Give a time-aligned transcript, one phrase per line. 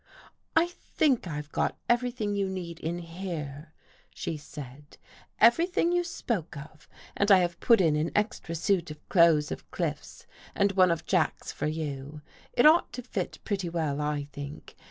[0.55, 3.71] "I think I've got everything you need in here,"
[4.15, 4.97] she said,
[5.49, 9.69] "—everything you spoke of, and I have put in an extra suit of clothes of
[9.69, 10.25] Cliff's
[10.55, 12.23] and one of Jack's for you.
[12.53, 14.75] It ought to fit pretty well, I think.